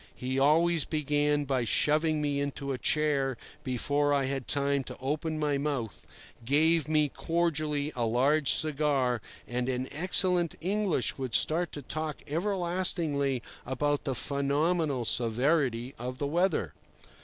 [0.15, 5.37] He always began by shoving me into a chair before I had time to open
[5.37, 6.07] my mouth,
[6.43, 13.43] gave me cordially a large cigar, and in excellent English would start to talk everlastingly
[13.63, 16.73] about the phenomenal severity of the weather.